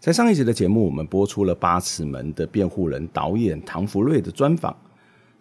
[0.00, 4.74] 在上一集的节目，我们播出了《八尺门》的辩护人导演唐福瑞的专访。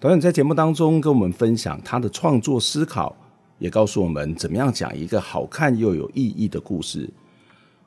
[0.01, 3.15] 导演在节目当中跟我们分享他的创作思考，
[3.57, 7.09] 也告诉我们怎么样讲一个好看又有意义的故事。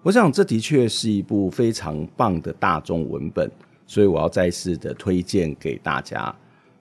[0.00, 3.50] 我想这的确是一部非常棒的大众文本，
[3.86, 6.34] 所以我要再次的推荐给大家。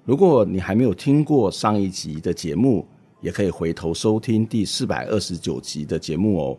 [0.06, 2.88] 如果你还没有听过上一集的节目，
[3.20, 6.58] 也可以回头收听第四百二十九集的节目哦。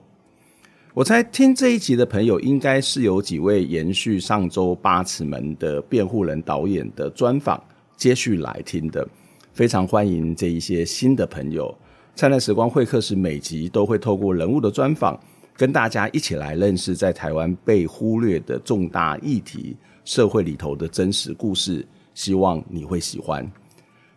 [0.95, 7.59] 我猜听这一集的朋友，应该是有几位延续上周八尺门的辩护人导演的专访
[7.97, 9.09] 接续来听的，
[9.55, 11.75] 非常欢迎这一些新的朋友。
[12.15, 15.19] 灿烂时光会客室每集都会透过人物的专访，
[15.57, 21.83] 跟大家一起来认识在台湾被忽略的重大议题、社会里头的真实故事，
[22.13, 23.51] 希望你会喜欢。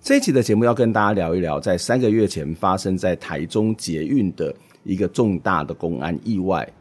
[0.02, 4.54] 这一集的节目要跟大家聊一聊，在三个月前发生在台中捷运的。
[4.86, 6.72] 一个重大的公安意外。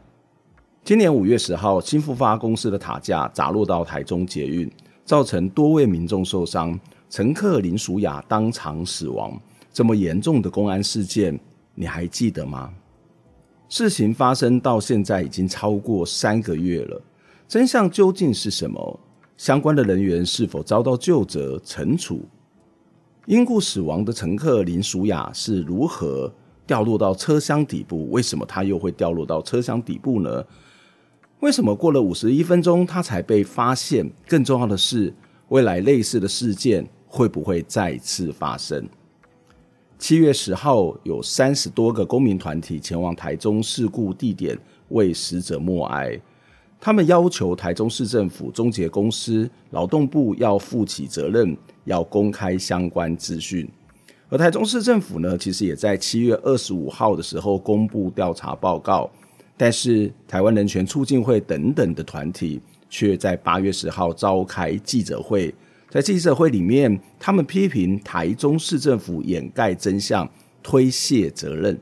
[0.85, 4.71] 今年五月十号，兴富发公司的塔架砸落到台中捷运，
[5.03, 9.37] 造成多位民众受伤，乘客林淑雅当场死亡。
[9.73, 11.37] 这么严重的公安事件，
[11.73, 12.71] 你还记得吗？
[13.67, 17.01] 事情发生到现在已经超过三个月了，
[17.47, 18.99] 真相究竟是什么？
[19.37, 22.23] 相关的人员是否遭到救责惩处？
[23.25, 26.31] 因故死亡的乘客林淑雅是如何
[26.67, 30.43] 掉落到车厢底部，为什么他又会掉落到车厢底部呢？
[31.41, 34.09] 为什么过了五十一分钟他才被发现？
[34.27, 35.13] 更重要的是，
[35.49, 38.87] 未来类似的事件会不会再次发生？
[39.99, 44.57] 七月十号，有三十多个公民团体前往台中事故地点
[44.89, 46.19] 为死者默哀，
[46.79, 53.69] 他们要求台中市政府、中捷公司、劳动部要负起责任，要公开相关资讯。
[54.29, 59.09] 而台中市政府呢，其实也在七月二十五号的时候公布调查报告，
[59.55, 62.59] 但是台湾人权促进会等等的团体
[62.89, 65.53] 却在八月十号召开记者会，
[65.89, 70.27] 在记者会里面，他们批评台中市政府掩盖真相、
[70.63, 71.79] 推卸责任。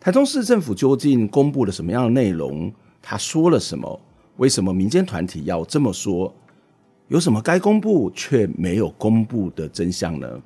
[0.00, 2.72] 台中市政府究竟公布了什么样的内容？
[3.02, 4.00] 他说了什么？
[4.38, 6.34] 为什么民间团体要这么说？
[7.08, 10.40] 有什么该公布却没有公布的真相呢？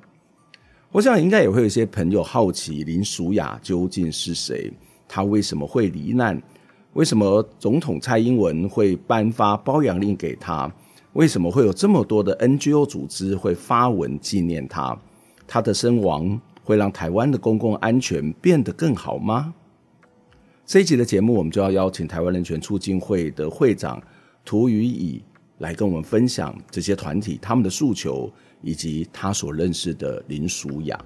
[0.89, 4.71] 我想应该也会有一些朋友好奇林淑雅究竟是谁？
[5.05, 6.41] 她为什么会罹难？
[6.93, 10.73] 为什么总统蔡英文会颁发褒扬令给她？
[11.11, 14.97] 为什么会有这么多的 NGO 组织会发文纪念她？
[15.45, 19.53] 她的身亡会让台湾的公共安全变得更好吗？
[20.65, 24.01] 这一集的节目，我们就要邀请台湾人权促进会的会长
[24.45, 25.21] 涂予以
[25.57, 28.31] 来跟我们分享这些团体他们的诉求。
[28.61, 30.99] 以及他所认识的林淑雅。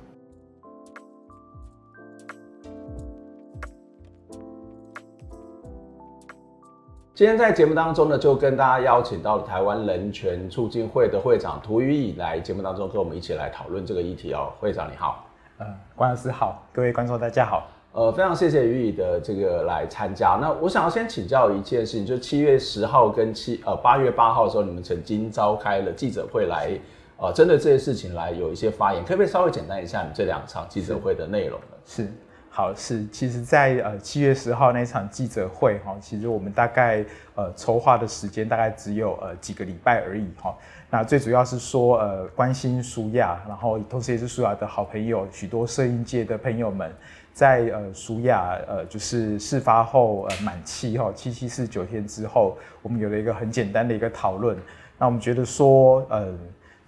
[7.14, 14.52] 今天在节目当中呢，就跟大家邀请到了台湾人权促进会的会长涂宇以来节目当中跟我们一起来讨论这个议题哦。
[14.60, 15.24] 会长你好，
[15.60, 17.68] 呃，关老师好，各位观众大家好。
[17.92, 20.40] 呃，非常谢谢予以的这个来参加。
[20.42, 26.80] 那我想要先请教一件事情，就是七月十号跟七呃八月八号的时候，你们曾经召开了记者会来。
[27.22, 31.78] 啊，针对这些事情来有一些发言，可不可以稍微简单一下你这两场记者会的内容呢？
[31.86, 32.12] 是，
[32.50, 40.58] 好，是，其实在，在呃七月十号那场记者会哈，其实我们大概呃筹划的时间大概只有呃几个礼拜而已哈。
[40.90, 46.92] 那最主要是说呃关心舒雅，然后同时也是舒雅的好朋友，许多摄影界的朋友们，
[47.34, 54.58] 在呃舒雅呃就是事发后呃满七哈七七四九天之后，我们有了一个很简单的一个讨论。
[54.98, 56.36] 那我们觉得说呃。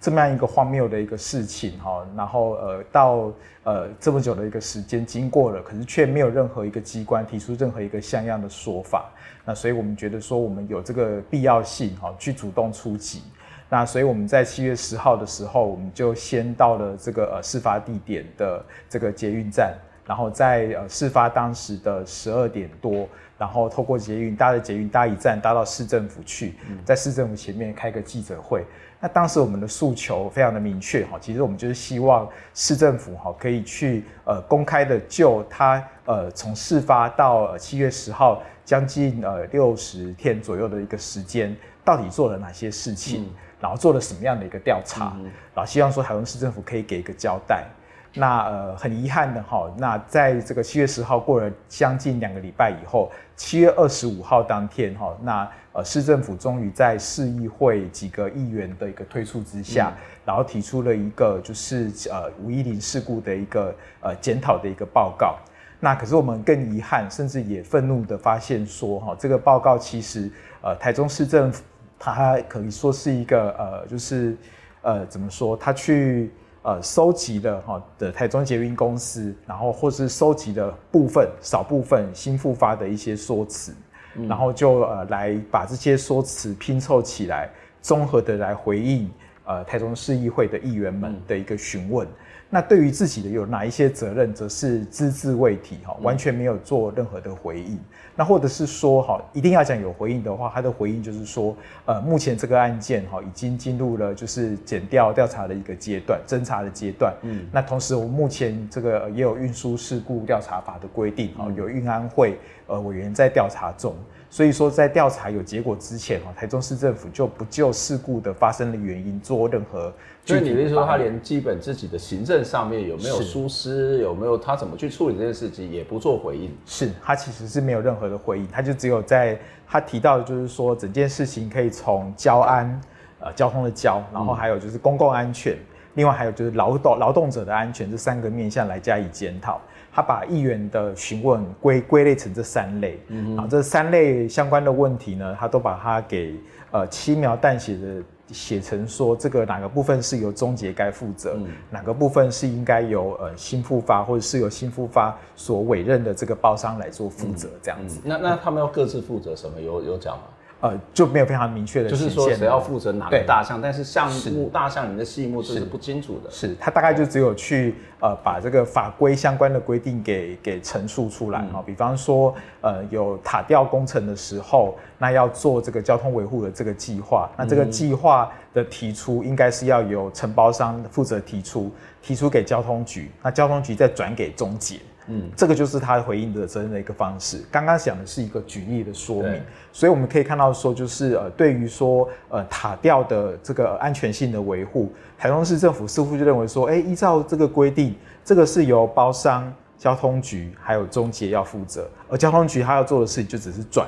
[0.04, 9.10] 这么样一个荒谬的一个事情哈，然后呃到呃这么久的一个时间经过了，可是却没有任何一个机关提出任何一个像样的说法。
[9.46, 13.22] 那所以我们觉得说我们有这个必要性哈，去主动出击。
[13.70, 19.74] 那所以我们在七月十号的时候，我们就先到了这个呃事发地点的这个捷运站，
[20.06, 23.08] 然后在呃事发当时的十二点多。
[23.36, 26.54] 然后透过捷运搭着捷运搭一站搭到市政府去，
[26.84, 28.64] 在市政府前面开个记者会。
[29.04, 41.54] 那当时我们的诉求非常的明确哈，其实我们就是希望市政府哈可以去呃公开的就他呃从事发到七月十号将近呃六十天左右的一个时间，
[41.84, 43.30] 到底做了哪些事情，
[43.60, 45.14] 然后做了什么样的一个调查，
[45.54, 47.66] 然后希望说台湾市政府可以给一个交代。
[48.16, 65.36] 那呃很遗憾的哈，那在这个七月十号过了将近两个礼拜以后，七月二十五号当天哈，那呃市政府终于在市议会几个议员的一个推促之下，嗯、然后提出了一个就是呃五一零事故的一个呃检讨的一个报告。
[65.80, 70.30] 那可是我们更遗憾，甚至也愤怒的发现说哈，这个报告其实
[70.62, 71.64] 呃台中市政府
[71.98, 74.36] 它可以说是一个呃就是
[74.82, 76.30] 呃怎么说，他去。
[76.64, 83.74] 呃，收集的哈的台中捷运公司，然后或是收集的部分少部分新复发的一些说辞，
[84.16, 87.50] 嗯、然后就呃来把这些说辞拼凑起来，
[87.82, 89.10] 综合的来回应
[89.44, 92.08] 呃台中市议会的议员们的一个询问。
[92.08, 92.10] 嗯
[92.50, 97.78] 那对于自己的有哪一些责任，则是只字未提哈，完全没有做任何的回应。
[98.14, 107.12] 那或者是说哈，一定要讲有回应的话，他的回应就是说，呃，目前这个案件哈已经进入了就是检调调查的一个阶段，侦查的阶段。
[107.22, 112.38] 嗯，那同时我们目前这个也有运输事故调查法的规定哈，有运安会
[112.68, 113.96] 呃委员在调查中。
[114.34, 119.92] 所以说，在调查有结果之前，哈，台中市政府就不就事故的发生的原因做任何。
[120.24, 126.50] 所以你的意思说，他连基本自己的行政上面有没有疏失，有没有他怎么去处理这件事情，也不做回应。
[126.66, 129.38] 是他其实是没有任何的回应，他就只有在
[129.68, 132.80] 他提到的就是说，整件事情可以从交安，
[133.20, 135.58] 呃，交通的交，然后还有就是公共安全，嗯、
[135.94, 139.60] 另外还有就是劳动劳动者的安全这三个面向来加以检讨。
[139.96, 146.34] 他把议员的询问归归类成这三类，嗯哼，然后这三类相关的问题呢，他都把它给
[146.72, 148.02] 呃轻描淡写的
[148.32, 158.00] 写成说，这个哪个部分是由中介该负责，嗯、哪个部分是应该由呃新复发或者是由新复发所委任的这个包商来做负责，这样子。
[158.02, 159.60] 那那他们要各自负责什么？
[159.60, 160.24] 有有讲吗？
[160.64, 166.30] 呃，就没有非常明确的，就是说谁要负责哪个大项，但是项目大项里面的细目是不清楚的。
[166.30, 181.70] 是，是他大概就只有去呃把这个法规相关的规定给给陈述出来哈，嗯、比方说呃有塔吊工程的时候，那要做这个交通维护的这个计划，那这个计划的提出应该是要由承包商负责提出，
[182.00, 184.76] 提出给交通局，那交通局再转给中捷。
[185.06, 187.44] 嗯，这个就是他回应的责任的一个方式。
[187.50, 189.38] 刚刚讲的是一个举例的说明，
[189.70, 203.86] 所以我们可以看到说，就是呃，对于说呃塔吊的这个安全性的维护，台中市政府似乎就认为说，哎，依照这个规定，这个是由包商、交通局还有中介要负责，而交通局他要做的事情就只是转，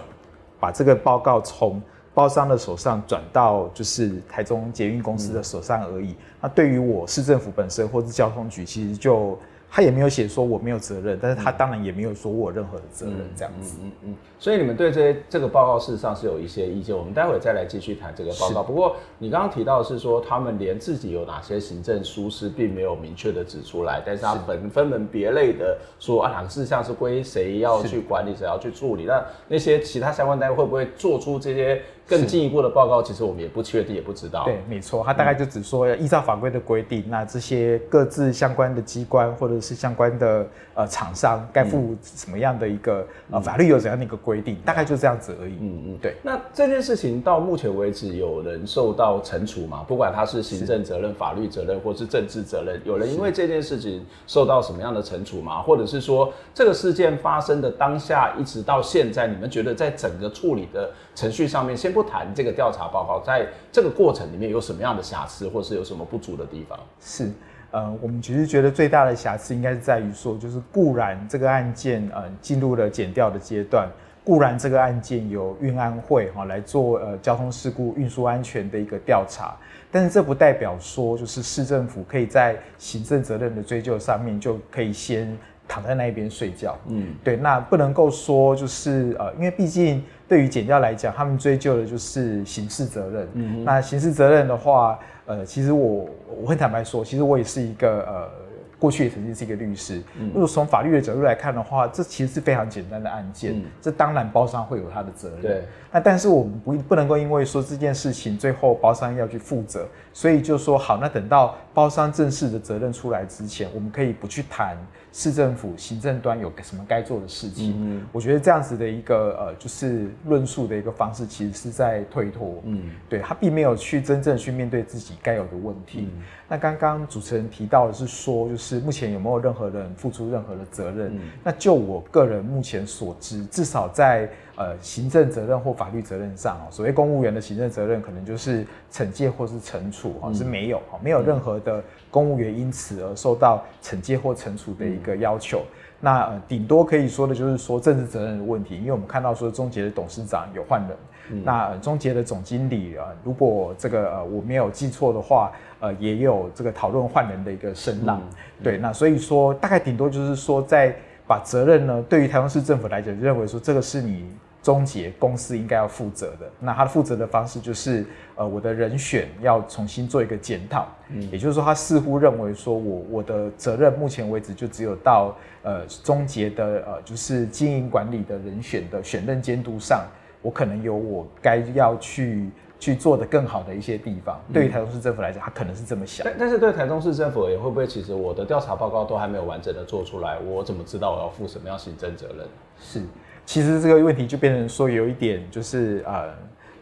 [0.60, 1.80] 把这个报告从
[2.12, 6.10] 包商的手上转到就是台中捷运公司的手上而已。
[6.10, 9.38] 嗯、那对于我市政府本身或是交通局，其实就。
[9.76, 13.76] 他也没有写说我没有责任，但是他当然也没有说我任何的责任这样子。
[13.82, 18.62] 嗯嗯，嗯，所以你们对这些这个报告事实上是有一些意见，我们待会再来继续谈这个报告。
[18.62, 29.04] 不过你刚刚提到的是说他们连自己有哪些行政疏失并没有明确的指出来，但是他分分门别类的说啊哪个事项是归谁要去管理，谁要去处理。
[29.04, 31.82] 那那些其他相关单位会不会做出这些？
[32.06, 34.44] 更进一步的报告，其实我们也不确定，也不知道。
[34.44, 45.54] 对，没错，他大概就只说要依照法规的规定，嗯、那这些各自相关的机关或者是相关的呃厂商该负什么样的一个、嗯、呃法律有怎样的一个规定，嗯、大概就这样子而已。
[45.60, 46.14] 嗯嗯，对。
[46.22, 49.84] 那这件事情到目前为止，有人受到惩处吗？
[49.88, 55.60] 不管他是行政责任、法律责任，或是政治责任，有人因为这件事情受到什么样的惩处吗？
[55.62, 61.96] 或者是说，这个事件发生的当下一直到现在，你们觉得在整个处理的程序上面，先。
[61.96, 66.78] 不谈这个调查报告，在这个过程里面有什么样的瑕疵，或是有什么不足的地方？
[67.00, 67.32] 是，
[67.70, 73.88] 呃，我们其实觉得最大的瑕疵应该是在于说，就是固然这个案件呃进入了检调的阶段，
[74.24, 79.56] 固然这个案件由运安会哈来做呃交通事故运输安全的一个调查，
[79.90, 85.34] 但是这不代表说就是市政府可以在行政责任的追究上面就可以先。
[85.68, 86.76] 躺在那一边睡觉。
[86.88, 93.28] 嗯，对，那不能够说就是呃，因为毕竟对于检调来讲，他们追究的就是刑事责任。
[93.34, 96.08] 嗯哼，那刑事责任的话，呃，其实我
[96.42, 98.46] 我很坦白说，其实我也是一个呃。
[98.78, 100.02] 过去也曾经是一个律师。
[100.34, 103.58] 如果从法律的角度来看的话，这其实是非常简单的案件。
[103.58, 105.40] 嗯、这当然包商会有他的责任。
[105.40, 105.62] 对。
[105.90, 114.78] 那但是我们不不能够因为说这件事情最后包商要去负责，所以就说好，那等到包商正式的责任出来之前，我们可以不去谈
[115.12, 117.74] 市政府行政端有什么该做的事情。
[117.76, 118.06] 嗯。
[118.12, 122.62] 我觉得这样子的一个呃，就是论述的一个方式，其实是在推脱。
[122.64, 122.92] 嗯。
[123.10, 126.08] 对，他并没有去真正去面对自己该有的问题。
[126.10, 126.22] 嗯。
[126.48, 131.14] 那刚刚主持人提到的是说，就是目前有没有任何人付出任何的责任？
[131.14, 145.58] 嗯、那就我个人目前所知，至少在呃行政责任或法律责任上哦，所谓公务员的行政责任，可能就是惩戒或是惩处啊，是没有没有任何的公务员因此而受到惩戒或惩处的一个要求。
[145.58, 150.96] 嗯、那呃顶多可以说的就是说政治责任的问题，因为我们看到说中捷的董事长有换人，
[151.30, 155.52] 嗯、那中捷的总经理啊，如果这个呃我没有记错的话。
[155.78, 160.96] 呃，也有这个讨论换人的一个声浪，嗯嗯、对，那所以说大概顶多就是说，在
[161.26, 164.24] 把责任呢，对于台湾市政府来讲，就认为说这个是你
[164.66, 166.50] 中捷公司应该要负责的。
[166.58, 168.04] 那他的负责的方式就是，
[168.34, 180.04] 呃，我的人选要重新做一个检讨，嗯，也就是说，他似乎认为说我我的责任目前为止就只有到呃终结的呃就是经营管理的人选的选任监督上，
[180.42, 182.50] 我可能有我该要去。
[182.78, 186.26] 去做的更好的一些地方，对于台中市政府来讲，他可能是这么想。
[186.26, 192.46] 但但是对台中市政府也会不会，其实我的调查报告都还没有完整的做出来，我怎么知道我要负什么样行政责任？
[192.78, 193.00] 是，
[193.46, 196.34] 其实这个问题就变成说有一点就是呃，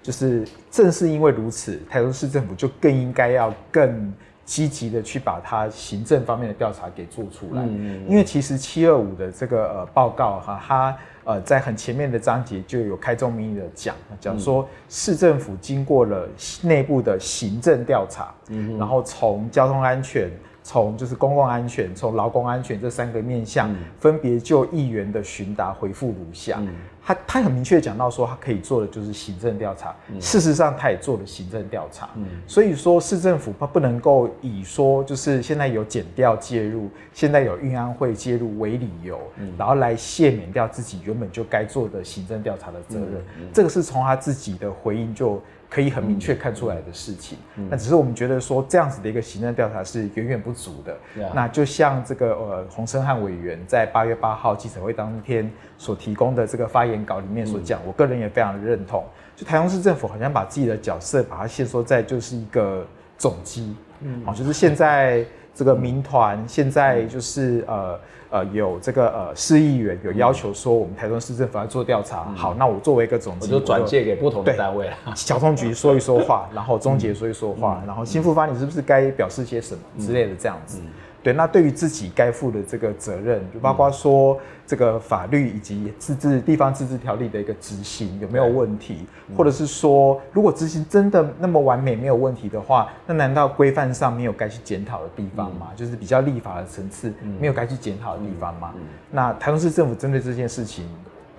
[0.03, 4.13] 就是正是因为如此，台中市政府就更应该要更
[4.45, 7.63] 积极的去把它行政方面的调查给做出来。
[7.63, 10.97] 嗯因为其实七二五的这个呃报告哈，它。
[11.27, 16.29] 呃，在很前面的章节就有开宗明义的讲，讲说市政府经过了
[16.61, 20.31] 内部的行政调查，嗯，然后从交通安全。
[20.65, 26.57] 从就是公共安全、从劳工安全这三个面向，嗯、分别就议员的询答回复如下。
[26.59, 29.95] 嗯、他他很明确讲到说，他可以做的就是行政调查。
[30.09, 32.09] 嗯、事实上，他也做了行政调查。
[32.15, 43.23] 嗯、所以说，市政府他不能够以说就是现在有减调介入，现在有运安会介入为理由，嗯、然后来卸免掉自己原本就该做的行政调查的责任。
[43.53, 45.39] 这个是从他自己的回应就。
[45.75, 47.37] 可以很明确看出来的事情，
[47.69, 50.97] 那、嗯、只是我们觉得说这样子的一个行政调查是远远不足的。
[51.17, 59.05] 嗯、那就像这个呃洪森汉委员在八月八号记者会当天所提供的这个发言稿里面所讲，嗯、我个人也非常的认同。
[59.35, 62.87] 就台中市政府好像把自己的角色把它限缩在就是一个
[63.19, 67.99] 总机，嗯，啊，就是现在这个民团，嗯、现在就是呃。
[68.35, 72.27] 呃，有这个呃，市议员有要求说，我们台中市政府要做调查。
[72.29, 74.97] 嗯、好，那我作为一个总机，我就转借给不同的单位了。
[75.15, 80.81] 交通局说一说话，然后中捷说一说话，嗯、然后新复发，你是不是该表示些什么之类的这样子？
[81.25, 95.69] 对，那对于自己该负的这个责任，就包括说这个法律以及自治地方自治条例的一个执行有没有问题，或者是说，如果执行真的那么完美没有问题的话，那难道规范上没有该去检讨的地方吗？
[95.75, 98.75] 就是比较立法的层次没有该去检讨的地方吗？
[99.11, 100.87] 那台中市政府针对这件事情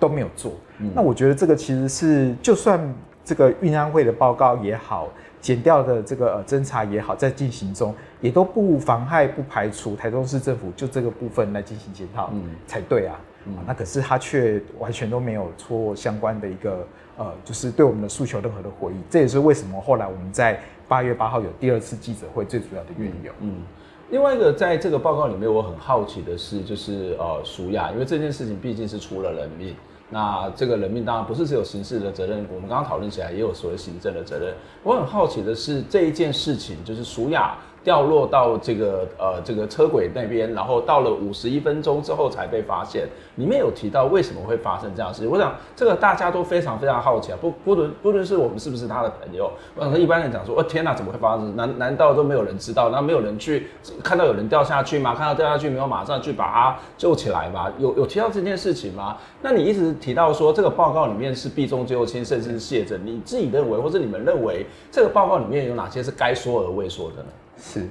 [0.00, 0.52] 都没有做，
[0.92, 2.92] 那我觉得这个其实是就算
[3.24, 5.08] 这个运安会的报告也好。
[5.46, 13.14] 检调的这个呃侦查也好，在进行中，也都不妨害、不排除台中市政府就这个部分来进行检讨，嗯，才对啊。
[13.44, 16.84] 嗯、啊，那可是他却完全都没有做相关的一个
[17.16, 19.00] 呃，就是对我们的诉求任何的回应。
[19.08, 23.30] 这也是为什么后来我们在八月八号有第二次记者会最主要的缘由。
[23.38, 23.62] 嗯，
[24.10, 29.76] 另外一个在这个报告里面，我很好奇的是，就是呃，淑雅，因为这件事情毕竟是出了人命。
[30.10, 34.54] 那这个人命当然不是只有刑事的责任，我们刚刚讨论起来也有所谓行政的责任。
[34.82, 37.56] 我很好奇的是这一件事情，就是舒雅。
[37.86, 43.06] 掉落到这个呃这个车轨那边，然后到了五十一分钟之后才被发现。
[43.36, 47.38] 里面有提到为什么会发生这样的事情，我想这个大家都非常非常好奇啊。
[47.40, 51.54] 不不论不论是我们是不是他的朋友，我想说一般人讲说，哦天哪，怎么会发生？
[51.54, 52.88] 难难道都没有人知道？
[52.88, 53.68] 那没有人去
[54.02, 55.14] 看到有人掉下去吗？
[55.14, 57.70] 看到掉下去没有马上去把他救起来吗？
[57.78, 59.16] 有有提到这件事情吗？
[59.42, 62.98] 那你一直提到说这个报告里面是避重就轻，甚至是卸责。
[63.04, 67.28] 你自己认为，或者你们认为这个报告里面有哪些是该说而未说的呢？
[67.56, 67.88] 是，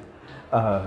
[0.52, 0.82] 呃，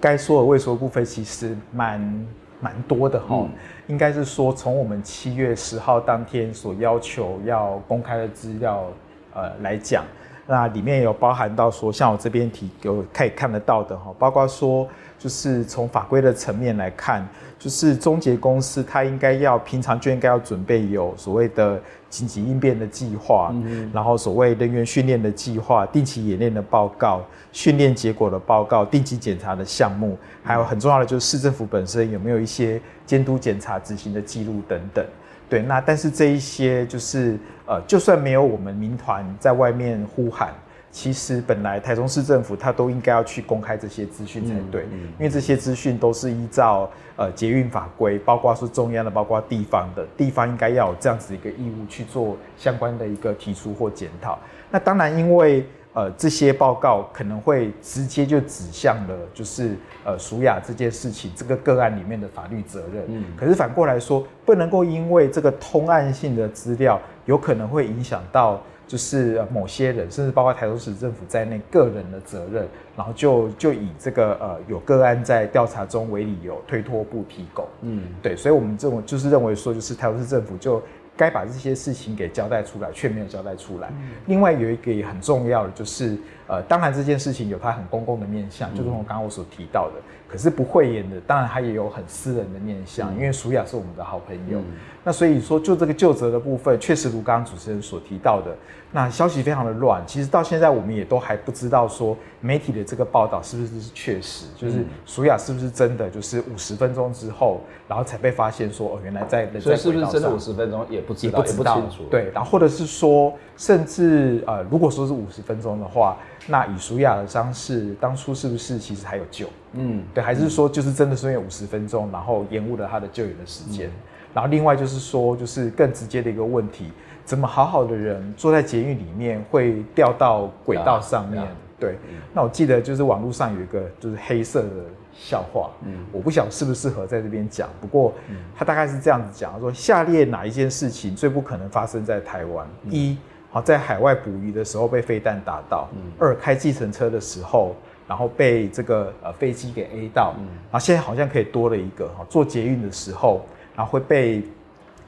[0.00, 2.26] 该说的未说的部分其实蛮
[2.60, 3.36] 蛮多的哈。
[3.40, 3.50] 嗯、
[3.86, 8.84] 应该是说，从我们七月十号当天所要求要公开的资料，
[9.32, 10.04] 呃来讲，
[10.46, 14.88] 那里面有包含到说，像我这边提有可以看得到的哈，包括说
[15.18, 17.26] 就是从法规的层面来看，
[17.64, 21.80] 就是中捷公司它应该要平常就应该要准备有所谓的
[22.10, 35.02] 紧急应变的计划，嗯、然后所谓人员训练的计划、定期演练的报告、训练结果的报告、定期检查的项目，还有很重要的就是市政府本身有没有一些监督检查执行的记录等等。
[35.48, 40.52] 对，那但是这一些就是呃，就算没有我们民团在外面呼喊，
[40.94, 54.38] 其实本来台中市政府它都应该要去公开这些资讯才对，嗯嗯、因为这些资讯都是依照呃捷运法规，包括是中央的，包括地方的，地方应该要有这样子一个义务去做相关的一个提出或检讨。
[54.70, 63.04] 那当然，因为呃，这些报告可能会直接就指向了，就是呃，淑雅这件事情这个个案里面的法律责任。
[63.08, 63.24] 嗯。
[63.36, 77.66] 可是反过来说，不能够因为这个通案性的资料有可能会影响到，就是某些人，甚至包括台中市政府在内个人的责任，然后就就以这个呃有个案在调查中为理由推脱不提供。
[77.82, 78.02] 嗯。
[78.22, 80.82] 对，所以我们这种就是认为说，就是台中市政府就。
[81.16, 83.86] 该把这些事情给交代出来，却没有交代出来。
[83.92, 89.94] 嗯、另外有一个也很重要的，就是呃，当然这件事情有它很公共的面向，嗯、就是我刚刚我所提到的。
[90.26, 94.58] 可是不讳言的，当然它也有很私人的面向，嗯、因为舒雅是我们的好朋友。
[94.58, 94.64] 嗯、
[95.04, 98.54] 那所以说，就这个就责的部分，确实如刚刚主持人所提到的。
[98.90, 112.04] 那消息非常的乱，其实到现在我们也都还不知道说媒体的这个报道是不是是确实，就是舒雅是不是真的就是五十分钟之后，然后才被发现说哦，原来在人在轨道上，是不是真的五十分钟也不知道，也不知道，也不清楚。
[112.08, 119.46] 对，然后或者是说，甚至呃，如果说是五十分钟的话，那以淑雅的伤势，当初是不是其实还有救？
[119.72, 123.88] 嗯，对，还是说就是真的是因为五十分钟，然后延误了他的救援的时间？
[123.88, 123.92] 嗯、
[124.34, 126.90] 然后另外就是说，就是更直接的一个问题。
[127.24, 131.42] 怎么好好的人坐在捷运里面会掉到轨道上面？
[131.80, 131.96] 对，
[132.34, 134.68] 那我记得就是网络上有一个就是黑色的
[135.14, 138.12] 笑话，嗯，我不晓得适不适合在这边讲，不过
[138.54, 142.66] 他大概是这样子讲，他说下列哪一件事情最不可能发生在台湾？
[142.90, 143.16] 一，
[143.54, 146.12] 好，在海外捕鱼的时候被飞弹打到；嗯。
[146.18, 147.74] 二，开计程车的时候，
[148.06, 150.34] 然后被这个呃飞机给 A 到；
[150.70, 153.46] 然后现在好像可以多了一个哈，坐捷运的时候，
[153.76, 154.42] 然后会被。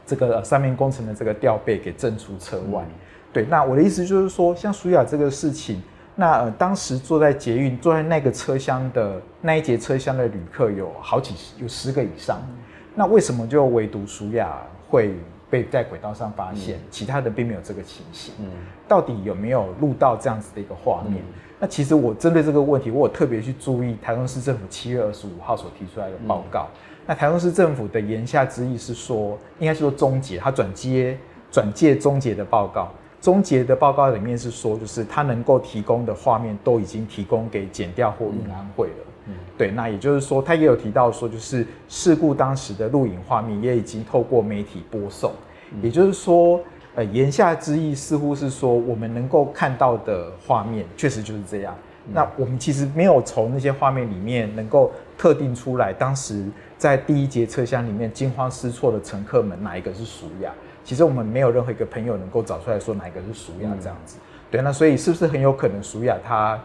[0.08, 2.94] 这个上面工程的这个吊臂给震出车外，嗯、
[3.32, 5.82] 对，那我的意思就是说，像苏雅这个事情，
[6.14, 12.54] 那呃当时坐在捷运坐在那个车厢的那一节车厢的旅客有好几有十个以上，嗯、
[12.94, 14.56] 那为什么就唯独苏雅
[14.88, 15.12] 会
[15.56, 18.34] 被在轨道上发现，嗯、其他的并没有这个情形？
[18.40, 18.50] 嗯，
[18.86, 21.22] 到底有没有录到这样子的一个画面？
[21.22, 26.68] 嗯、那其实我针对这个问题，我有特别去注意台中市政府七月二十五号所提出来的报告。
[26.74, 31.16] 嗯那台中市政府的言下之意是说，应该是说终结，他转接
[31.52, 32.90] 转介终结的报告，
[33.20, 39.06] 终结的报告里面是说，就是他能够提供的画面都已经提供给减掉或运安会了。
[39.28, 45.36] 嗯，对，那也就是说，他也有提到说，就是事故当时的录影画面也已经透过媒体播送，嗯、
[45.82, 46.60] 也就是说，
[46.94, 51.74] 呃，言下之意似乎是说，我们能够看到的画面确实就是这样。
[52.06, 56.44] 嗯、那我们其实没有从那些画面里面能够特定出来当时。
[56.78, 60.52] 在第一节车厢里面惊慌失措的乘客们，哪一个是淑雅？
[60.84, 64.18] 其实我们没有任何一个朋友能够找出来说哪一个是淑雅这样子。
[64.18, 66.60] 嗯、对，那所以是不是很有可能淑雅她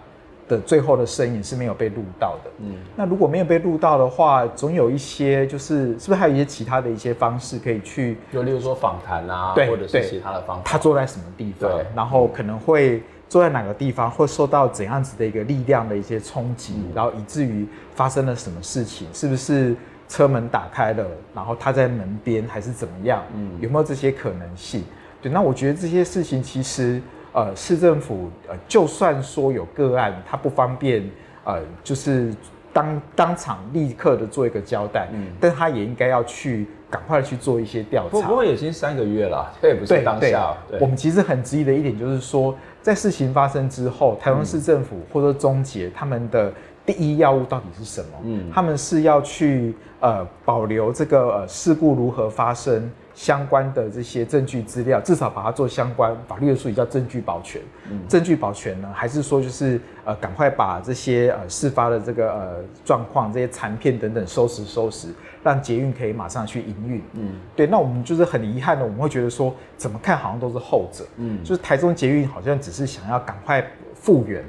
[0.52, 2.52] 的最后的身影是没有被录到的？
[2.60, 10.64] 嗯，那如果没有被录到的话，总有一些就是是不是还有一些其他的一些方式可以去，就例如说访谈啊，对，或者是其他的方法。
[10.66, 11.72] 他坐在什么地方？
[11.72, 19.08] 对，然后可能会坐在哪个地方，会受到怎样子的一个力量的一些冲击，嗯、然后以至于发生了什么事情？
[19.14, 19.76] 是不是？
[20.12, 23.24] 车门打开了，然后他在门边还是怎么样？
[23.34, 24.84] 嗯，有没有这些可能性？
[25.22, 27.02] 对，那我觉得这些事情其实，
[27.34, 31.10] 呃，市政府呃，就算说有个案，他不方便，
[31.44, 32.34] 呃，就是
[32.74, 38.10] 当当场立刻的做一个交代，嗯，但他也应该要去赶快去做一些调查。
[38.10, 40.54] 不过也已经三个月了，这 也不是当下。
[40.80, 46.52] 我们其实很质疑的一点就是说，在事情发生之后，台湾市政府或者说中捷他们的。
[46.84, 48.08] 第一要务到底是什么？
[48.24, 57.62] 嗯，他们是要去呃保留这个呃事故如何发生相关的这些证据资料，至少把它做相关法律的术语叫证据保全。
[57.90, 65.10] 嗯，证据保全呢，还是说就是呃赶快把这些呃事发的这个呃状况、这些残片等等收拾收拾，
[65.44, 67.02] 让捷运可以马上去营运。
[67.14, 71.06] 嗯，对，那我们就是很遗憾的，我们会觉得说怎么看好像都是后者。
[71.18, 74.44] 嗯，就是台中捷运好像只是想要赶快复原。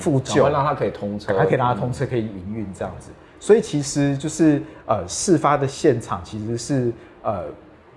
[0.00, 3.12] 复旧，让它可以通车，还可以让它通车，可以营运这样子。
[3.38, 7.44] 所以其实就是呃，事发的现场其实是呃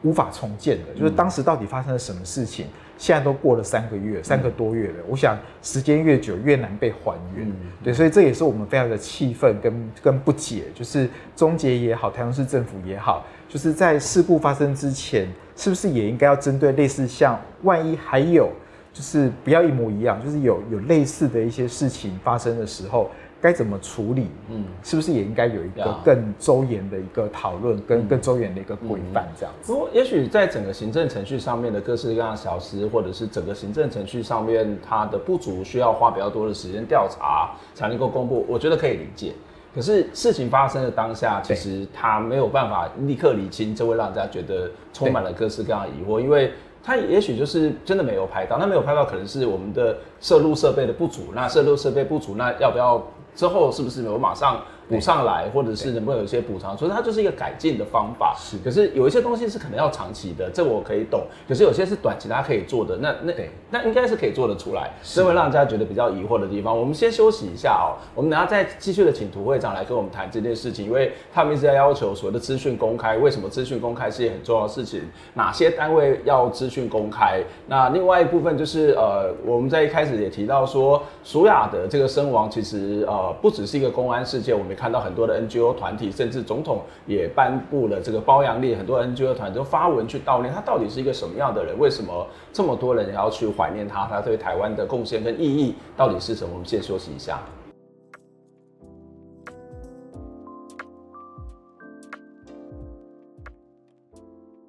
[0.02, 4.96] 无法重建的，就是当时到底发生了什么事情，现在都过了三个月，三个多月了。
[5.00, 18.50] 嗯、我想时间越久越难被还原，嗯、对，所以这也是我们非常的气愤跟跟不解，就是中捷也好，台中市政府也好，就是在事故发生之前，是不是也应该要针对类似像万一还有，
[18.94, 23.12] 就是不要一模一样，就是有有类似的一些事情发生的时候。
[23.42, 24.28] 该怎么处理？
[24.50, 29.72] 嗯，是不是也应该有一个更周延的一个讨论，跟更周延的一个规范这样子？
[29.72, 39.34] 不过，也许在整个行政程序上面的各式各样的小事，或者是整个行政程序上面它的不足，需要花比较多的时间调查才能够公布，我觉得可以理解。
[39.74, 46.52] 可是事情发生的当下，其实它没有办法立刻理清，这会让人家觉得充满了各式各样的疑惑，因为
[46.84, 53.02] 他也许就是真的没有拍到，那没有拍到可能是我们的摄录设备的不足，那摄录设备不足，那要不要？
[53.36, 56.76] 之后是不是我马上补上来，或者是能不能有一些补偿？
[56.76, 58.36] 所以它就是一个改进的方法。
[58.36, 61.22] 是，可是有一些东西是可能要长期的，这我可以懂。
[61.48, 63.34] 可是有些是短期大家可以做的，那那
[63.70, 64.90] 那应该是可以做得出来。
[65.04, 66.76] 这会让大家觉得比较疑惑的地方。
[66.76, 73.18] 我们先休息一下哦，我们等下再继续的请涂会长来跟我们谈这件事情，因为他们一直在要求所谓的资讯公开。
[73.18, 75.02] 为什么资讯公开是一件很重要的事情？
[75.36, 77.44] 哪些单位要资讯公开？
[77.68, 90.62] 那另外一部分就是呃，我们在一开始也提到说，苏雅的这个身亡其实呃不只是一个公安事件，我们也看到很多的 NGO 团体甚至总统也颁布了这个褒扬令，很多 NGO 团体都发文去悼念他。
[90.62, 91.78] 到底是一个什么样的人？
[91.78, 94.08] 为什么这么多人要去怀念他？
[94.08, 96.54] 他对台湾的贡献跟意义到底是什么？
[96.54, 97.42] 我们先休息一下。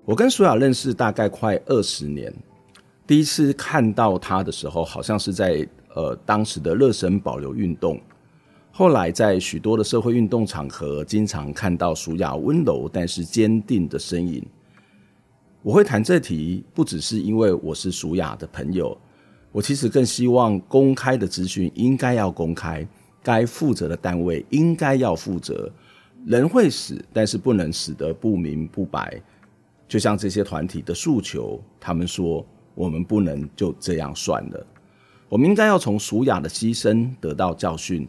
[0.04, 2.34] 我跟苏雅认识大概快二十年，
[3.06, 8.00] 第一次看到他的时候，好像是在呃当时的热身保留运动。
[8.72, 14.42] 后来，在许多的社会运动场合，经常看到苏亚温柔但是坚定的身影。
[15.62, 18.96] 我会谈这题，不只是因为我是苏亚的朋友，
[19.52, 22.86] 我其实更希望公开的资讯应该要公开，
[23.22, 25.70] 该负责的单位应该要负责。
[26.24, 29.20] 人会死，但是不能死得不明不白。
[29.86, 34.66] 就像这些团体的诉求，他们说我们不能就这样算了，
[35.28, 38.08] 我们应该要从苏亚的牺牲得到教训。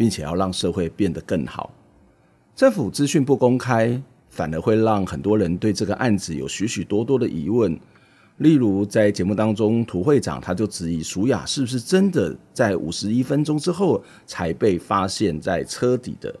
[0.00, 1.70] 并且要让社会变得更好。
[2.56, 7.78] 政府资讯不公开，反而会让很多人对这个案子有许许多多的疑问。
[8.38, 16.34] 例如，在节目当中，涂会长他就质疑苏亚是不是真的在五十一分钟之后才被发现在车底的？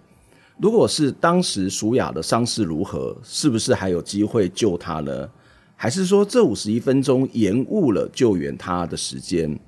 [0.56, 5.28] 如果是当时苏亚的伤势如何，是不是还有机会救他呢？
[5.76, 9.60] 还是说这五十一分钟延误了救援他的时间？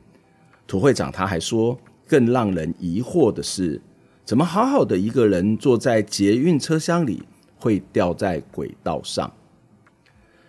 [0.67, 1.79] 涂会长他还说。
[2.07, 3.81] 更让人疑惑的是，
[4.25, 7.23] 怎么好好的一个人坐在捷运车厢里
[7.59, 9.33] 会掉在轨道上？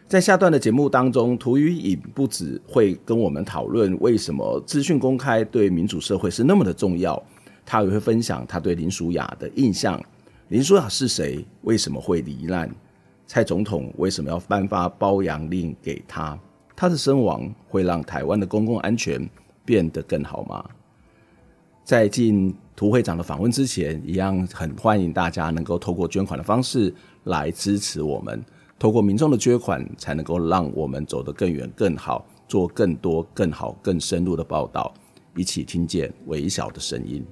[0.07, 7.21] 在下段的节目当中，涂于颖不止会跟我们讨论为什么资讯公开对民主社会是那么的重要，
[7.65, 9.99] 他也会分享他对林淑雅的印象。
[10.49, 11.43] 林淑雅是谁？
[11.61, 12.69] 为什么会罹难？
[13.25, 16.37] 蔡总统为什么要颁发褒扬令给他？
[16.75, 19.27] 他的身亡会让台湾的公共安全
[19.65, 20.63] 变得更好吗？
[21.83, 26.93] 在进涂会长的访问之前，一样很欢迎大家能够透过捐款的方式
[27.25, 28.43] 来支持我们。
[28.79, 34.93] 透过民众的捐款，才能够让我们走得更远、更好，做更多、更好、更深入的报道，
[35.35, 37.25] 一起听见微小的声音。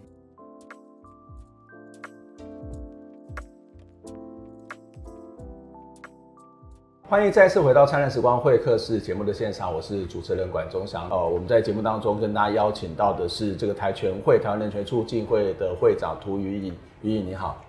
[7.11, 11.09] 欢迎再次回到灿烂时光会客室节目的现场，我是主持人管中祥。
[11.09, 17.61] 哦，我们在节目当中跟大家邀请到的是这个台拳会台湾人权促进会的会长涂雨颖，雨颖你好。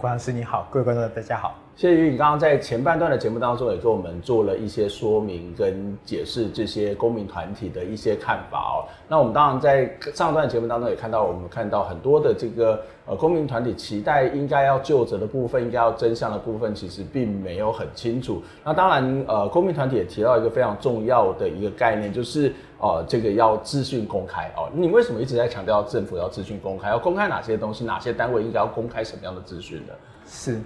[0.00, 1.54] 管老师你好，各位观众大家好。
[1.76, 8.86] 谢谢于颖刚刚在前半段的节目当中也跟我们做了一些说明跟解释这些公民团体的一些看法哦。
[9.08, 18.42] 那我们当然在上段节目当中也看到，我们看到很多的这个呃公民团体期待应该要就责的部分，应该要真相的部分，其实并没有很清楚。
[18.64, 22.52] 那当然呃，公民团体也提到一个非常重要的一个概念，就是
[22.84, 24.68] 呃这个要资讯公开哦。
[24.74, 26.88] 你为什么一直在强调政府要资讯公开？
[26.88, 27.84] 要公开哪些东西？
[27.84, 29.94] 哪些单位应该要公开什么样的资讯呢？
[30.26, 30.60] 是。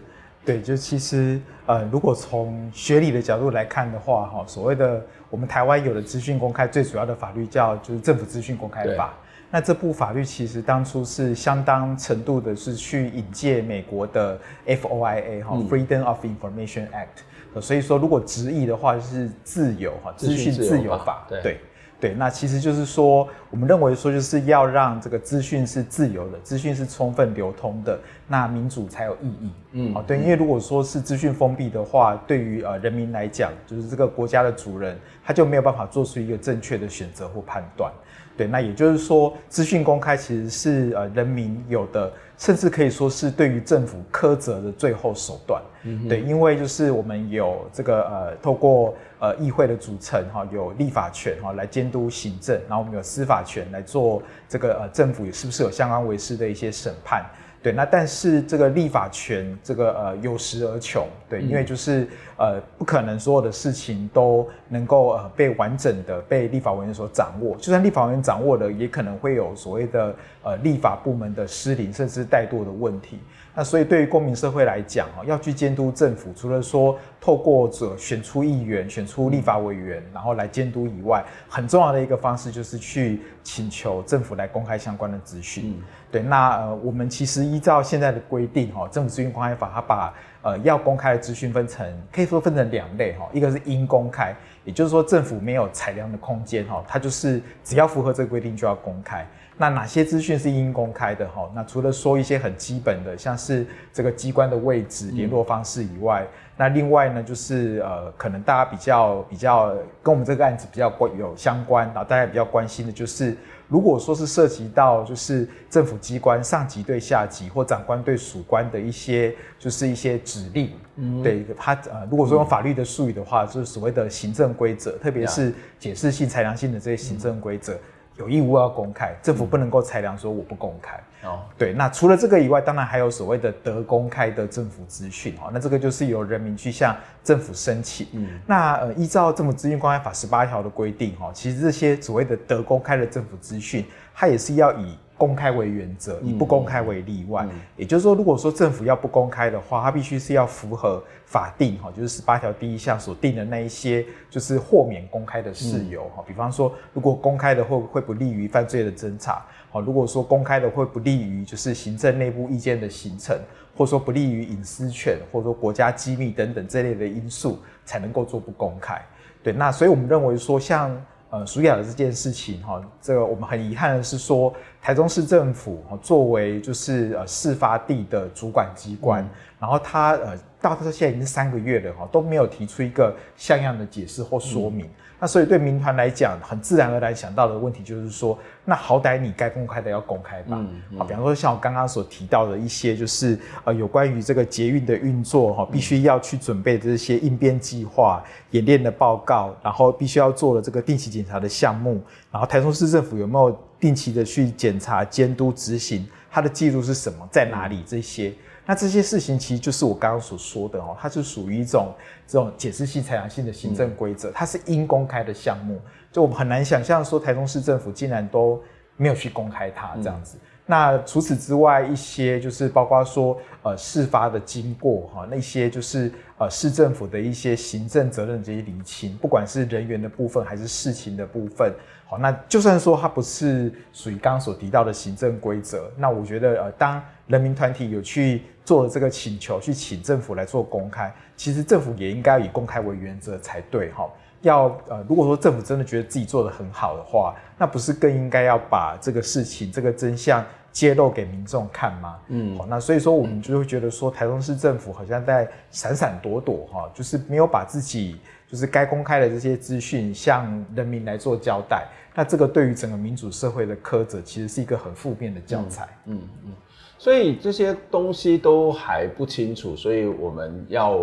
[0.45, 9.09] 对，就其实，呃，如果从学理的角度来看的话，哈，所谓的我们台湾有的资讯公开最主要的法律叫就是《政府资讯公开法》。
[9.51, 17.61] 那这部法律其实当初是相当程度的是去引介美国的 FOIA 哈、嗯、（Freedom of Information Act）。
[17.61, 21.27] 所以说，如果直译的话，就是自由哈资讯自由法。
[21.29, 21.61] 对。
[22.01, 29.51] 对对，那其实就是说，我们认为说就是要让这个资讯是自由的，资讯是充分流通的，那民主才有意义。
[29.73, 37.93] 嗯，哦，对，因为如果说是资讯封闭的话，对于呃人民来讲，就是这个国家的主人，他就没有办法做出一个正确的选择或判断。
[38.39, 45.61] 对，那也就是说，资讯公开其实是呃人民有的，甚至可以说是对于政府苛责的最后手段。
[45.83, 57.27] 嗯，对，因为就是我们有这个呃，透过呃议会的组成哈，有立法权哈来监督行政，然后我们有司法权来做这个呃政府是不是有相关违失的一些审判。
[57.63, 62.07] 对，那但是这个立法权，这个呃有时而穷，对，因为就是
[62.39, 73.19] 呃不可能所有的事情都能够呃被完整的被立法委员所掌握，就算立法委员掌握了，也可能会有所谓的呃立法部门的失灵甚至怠惰的问题。
[73.59, 85.75] 那所以对于公民社会来讲，哈，要去监督政府，除了说透过者选出议员、选出立法委员，然后来监督以外，很重要的一个方式就是去请求政府来公开相关的资讯。
[85.77, 94.33] 嗯对，那呃，我们其实依照现在的规定，哈，政府资讯公开法，它把呃要公开的资讯分成，可以说分成两类，哈，一个是应公开，
[94.65, 99.27] 也就是说政府没有裁量的空间，哈，它就是只要符合这个规定就要公开。
[99.59, 101.51] 那哪些资讯是应公开的，哈？
[101.55, 113.37] 那除了说一些很基本的，像是这个机关的位置、联络方式以外，嗯、那另外呢，就是呃，可能大家比较比较跟我们这个案子比较关有相关，然后大家比较关心的就是。
[113.71, 127.79] 如果说是涉及到就是政府机关上级对下级或长官对属官的一些就是一些指令，嗯，对他呃，如果说用法律的术语的话，就是所谓的行政规则，特别是解释性、裁量性的这些行政规则。
[128.19, 131.01] 有义务要公开，政府不能够裁量说我不公开。
[131.29, 135.35] 哦，对，那除了这个以外，当然还有所谓的得公开的政府资讯。
[135.41, 138.07] 哦，那这个就是由人民去向政府申请。
[138.13, 143.85] 嗯，那呃，依照政府资讯公开法十八条的规定，哈，其实这些所谓的得公开的政府资讯，
[144.19, 144.99] 它也是要以。
[145.19, 147.45] 公开为原则，以不公开为例外。
[147.77, 156.23] 也就是说，如果说政府要不公开的话，它必须是要符合法定哈，就是十八条第一项所定的那一些，就是豁免公开的事由哈。
[156.23, 163.37] 嗯、比方说，如果公开的会会不利于犯罪的侦查，好，如果说公开的会不利于就是行政内部意见的形成，
[163.77, 169.05] 或者说不利于隐私权，或者说国家机密等等这类的因素，才能够做不公开。
[169.43, 170.97] 对，那所以我们认为说像。
[171.31, 184.87] 呃，暑假的这件事情哈，这个我们很遗憾的是说，台中市政府作为就是呃事发地的主管机关，嗯、然后他呃到他现在已经是三个月了哈，都没有提出一个像样的解释或说明。
[184.87, 190.57] 嗯那所以对民团来讲，很自然而然想到的问题就是说，那好歹你该公开的要公开吧。
[190.61, 202.01] 嗯嗯、比方说像我刚刚所提到的一些，就是呃有关于这个捷运的运作哈，必须要去准备这些应变计划、演练的报告，然后必须要做的这个定期检查的项目，
[202.31, 208.33] 然后台中市政府有没有定期的去检查、监督、执行，它的记录是什么，在哪里这些。
[208.71, 211.95] 那这些事情其实就是我刚刚所说的哦，它是属于一种
[212.27, 215.81] 这种解释性、裁量性的行政规则，它是应公开的项目，
[216.13, 218.63] 就我们很难想象说台中市政府竟然都
[218.99, 220.37] 没有去公开它这样子。
[220.37, 231.73] 嗯、那除此之外，一些就是包括说呃事发的经过哈，那些就是呃市政府的一些行政责任这些厘清，不管是人员的部分还是事情的部分。
[232.07, 244.07] 好，那就算说它不是属于刚刚所提到的行政规则，那我觉得呃，当人民团体有去做了这个请求，去请政府来做公开，其实政府也应该以公开为原则才对哈。
[244.43, 252.17] 要呃，如果说政府真的觉得自己做的很好的话，那不是更应该要把这个事情这个真相揭露给民众看吗？
[252.29, 258.19] 嗯，好，那所以说我们就会觉得说，台中市政府好像在闪闪躲躲哈，就是没有把自己。
[258.51, 265.87] 就是该公开的这些资讯向人民来做交代，那这个对于整个民主社会的苛责，其实是一个很负面的教材。
[266.07, 266.53] 嗯嗯，嗯，
[266.97, 270.99] 所以这些东西都还不清楚，所以我们要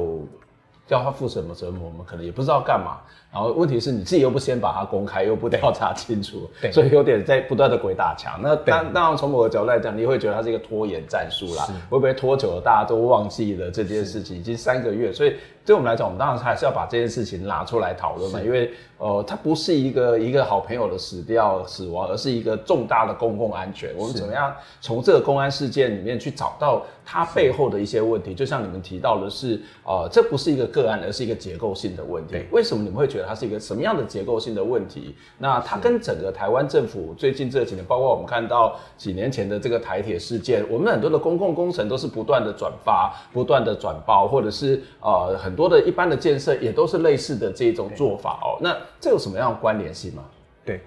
[0.88, 2.98] 叫他负什么责任，我们可能也不知道干嘛。
[3.32, 8.40] 然后问题是你自己又不先把它公开，又不调查清楚，对所以有点在不断的鬼打墙。
[8.42, 11.68] 那当当然从某个角度来讲，你会觉得它是一个拖延战术啦。
[11.90, 14.38] 会不会拖久了，大家都忘记了这件事情？
[14.38, 15.36] 已经三个月，所以。
[15.66, 23.90] 对我们来讲，我们当然还是要把这件事情拿出来讨论嘛，因为呃，它不是一个一个好朋友的死掉死亡，而是一个重大的公共安全。
[23.98, 28.36] 我们怎么样从这个公安事件里面去找到它背后的一些问题？
[28.36, 32.46] 就像你们提到的是，呃，这不是一个个案，而是一个结构性的问题。
[32.52, 35.16] 为什么你们会觉得它是一个什么样的结构性的问题？
[35.40, 45.55] 那它跟整个台湾政府最近这几年，包括我们看到几年前的这个台铁事件，我们很多的公共工程都是不断的转发、不断的转包，或者是呃很。
[45.56, 50.26] 很多的一般的建设也都是类似的这种做法哦，那这有什么样的关联性吗？
[50.66, 50.82] 对。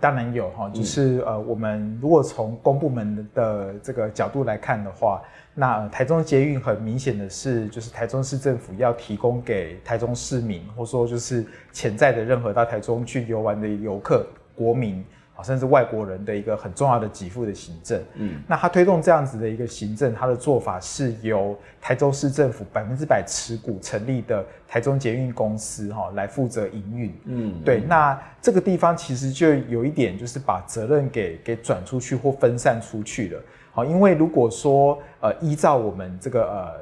[0.00, 5.22] 当然有哈，就是呃，我们如果从公部门的这个角度来看的话，
[5.54, 14.26] 那台中捷运很明显的是，就是台中市政府要提供给台中市民，或说就是潜在的任何到台中去游玩的游客、
[14.56, 15.04] 国民。
[15.42, 33.40] 甚至外国人的一个很重要的给付的行政，嗯，那他推动这样子的一个行政，他的做法是由台中市政府百分之百持股成立的台中捷运公司哈来负责营运，嗯，对，那这个地方其实就有一点就是把责任给给转出去或分散出去了，
[33.72, 36.72] 好，因为如果说呃依照我们这个呃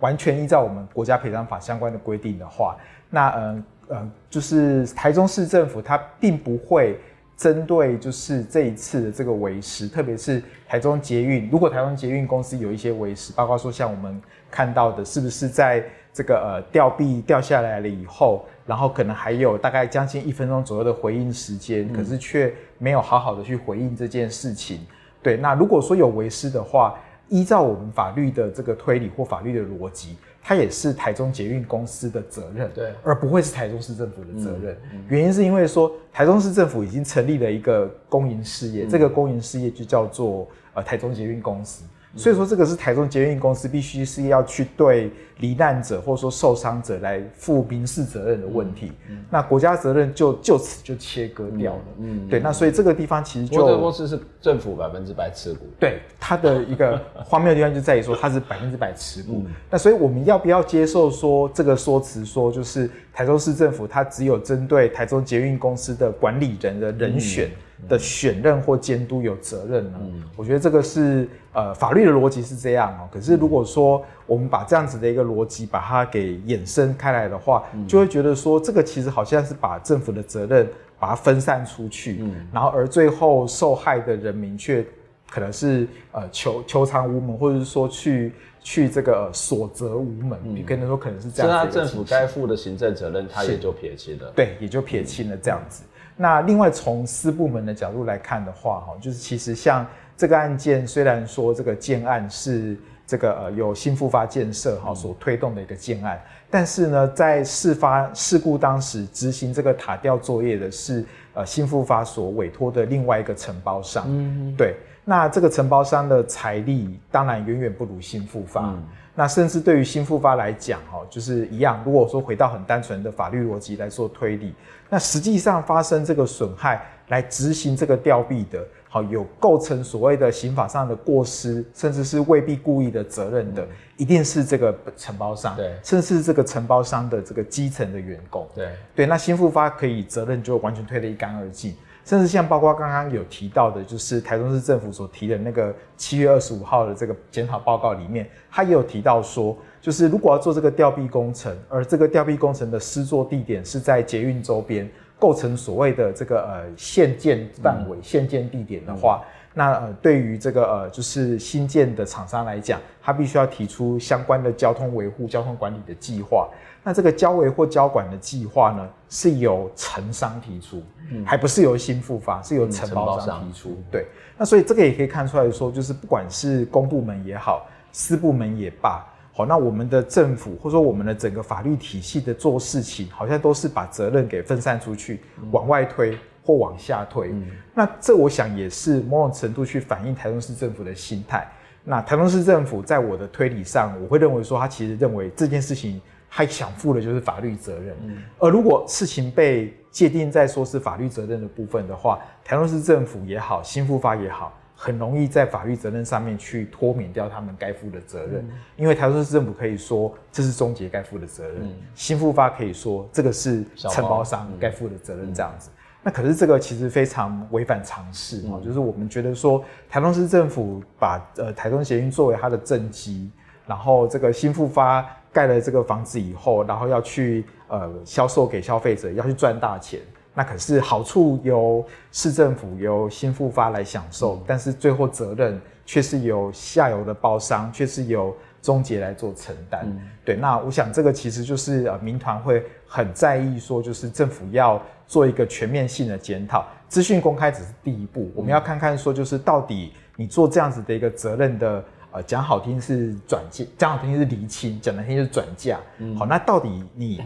[0.00, 2.76] 完全依照我们国家赔偿法相关的规定的话，
[3.08, 6.98] 那呃呃就是台中市政府它并不会。
[7.36, 14.20] 针对就是这一次的这个违失，特别是台中捷运，如果台中捷运公司有一些违失，包括说像我们
[14.50, 24.80] 看到的，是不是在这个呃吊臂掉下来了以后，然后可能还有大概将近一分钟左右的回应时间，可是却没有好好的去回应这件事情。
[25.20, 26.94] 对，那如果说有违失的话，
[27.28, 30.16] 依照我们法律的这个推理或法律的逻辑。
[30.46, 34.74] 它也是台中捷运公司的责任，对，而不会是台中市政府的责任。
[34.92, 41.82] 嗯嗯、原因是因为说，台中市政府已经成立了一个公营事业，嗯、这个公营事业就叫做呃台中捷运公司。
[42.16, 48.92] 所以说，这个是台中捷运公司必须是要去对罹难者或者说受伤者来负民事责任的问题。
[49.08, 51.82] 嗯嗯、那国家责任就就此就切割掉了。
[51.98, 52.38] 嗯，嗯对。
[52.38, 55.66] 那所以这个地方其实就这个公司是政府百分之百持股。
[55.80, 59.42] 对，它的一个 荒谬的地方就在于说它是百分之百持股。
[59.44, 67.50] 嗯、那所以我们要不要接受说这个说辞，说就是台中市政府它只有针对台中捷运公司的管理人的人选？
[67.82, 69.98] 嗯的选任或监督有责任呢？
[70.00, 73.08] 嗯，我觉得这个是呃法律的逻辑是这样哦。
[73.12, 80.66] 可是如果说我们把这样子的一个逻辑把它给衍生开来的话，嗯，就会觉得说这个其实好像是把政府的责任
[80.98, 84.86] 把它分散出去，嗯，然后而最后受害的人民却
[85.28, 88.32] 可能是呃求求偿无门，或者是说去
[88.62, 91.78] 去这个所责无门，你，可能说可能是这样子。
[91.78, 95.82] 那政府该负的行政责任，他也就撇清了，对，也就撇清了这样子。
[96.16, 99.84] 嗯那另外从私部门的角度来看的话，哈，就是其实像
[100.16, 118.62] 这个案件，虽然说这个建案是这个呃由新复发建设哈所推动的一个建案，但是呢，在事发事故当时执行这个塔吊作业的是呃新复发所委托的另外一个承包商，嗯，对，那这个承包商的财力当然远远不如新复发。
[118.62, 118.82] 嗯
[119.14, 121.80] 那甚至对于新复发来讲，哈，就是一样。
[121.86, 124.52] 如果说回到很单纯的法律逻辑来做推理，
[124.90, 139.06] 那实际上发生这个损害来执行这个吊臂的，好，有构成所谓的刑法上的过失，甚至是未必故意的责任的，嗯、一定是这个承包商，对，甚至是这个承包商的这个基层的员工，对，对。
[139.06, 141.74] 那新复发可以责任就完全推得一干二净。
[142.04, 154.88] 甚至像包括刚刚有提到的，就是台中市政府所提的那个七月二十五号的这个检讨报告里面，他也有提到说，就是如果要做这个吊臂工程，而这个吊臂工程的施作地点是在捷运周边，
[155.18, 159.24] 构成所谓的这个呃限建范围、限建地点的话，
[159.56, 166.48] 那呃对于这个呃就是新建的厂商来讲，他必须要提出相关的交通维护、交通管理的计划。
[166.82, 173.70] 那这个交维或交管的计划呢，是由承商提出，嗯，还不是由新复发，是由承包商提出。
[173.70, 187.30] 嗯、对，那所以这个也可以看出来说，就是不管是公部门也好，私部门也罢，好，那我们的政府或者说我们的整个法律体系的做事情，好像都是把责任给分散出去，嗯、往外推或往下推。
[187.30, 191.48] 嗯、那这我想也是某种程度去反映台中市政府的心态。
[191.82, 196.00] 那台中市政府在我的推理上，我会认为说，他其实认为这件事情。
[196.36, 215.70] 他想负的就是法律责任，嗯，而如果事情被界定在说是法律责任的部分的话，台中市政府也好，新复发也好，很容易在法律责任上面去脱免掉他们该负的责任，嗯、因为台中市政府可以说这是终结该负的责任，嗯、新复发可以说这个是承包商该负的责任，这样子。
[216.04, 223.30] 嗯、那可是这个其实非常违反常识啊，嗯、就是我们觉得说台东市政府把呃台中捷运作为它的政绩，
[223.66, 225.04] 然后这个新复发。
[225.34, 229.98] 盖了这个房子以后，然后要去呃销售给消费者，要去赚大钱。
[230.32, 238.32] 那可是好处由市政府由新复发来享受，嗯、但是最后责任却是由下游的包商，却是由
[238.64, 239.82] 中捷来做承担。
[239.84, 251.84] 嗯、对，那我想这个其实就是呃民团会很在意说，就是政府要做一个全面性的检讨，资讯公开只是第一步，嗯、我们要看看说就是到底你做这样子的一个责任的。
[252.16, 255.80] 呃，讲好听是转嫁，讲好听是厘清，讲难听就是转嫁。
[255.98, 257.20] 嗯、好，那到底你